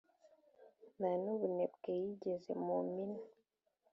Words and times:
nta 0.95 1.11
n' 1.23 1.31
ubunebwe 1.33 1.89
yigeze 2.01 2.51
mu 2.65 2.75
minwe; 2.91 3.23